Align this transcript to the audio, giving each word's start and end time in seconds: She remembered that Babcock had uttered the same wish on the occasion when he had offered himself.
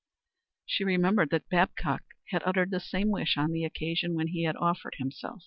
She 0.65 0.83
remembered 0.83 1.29
that 1.29 1.47
Babcock 1.47 2.01
had 2.29 2.41
uttered 2.43 2.71
the 2.71 2.79
same 2.79 3.09
wish 3.11 3.37
on 3.37 3.51
the 3.51 3.65
occasion 3.65 4.15
when 4.15 4.29
he 4.29 4.45
had 4.45 4.55
offered 4.55 4.95
himself. 4.97 5.39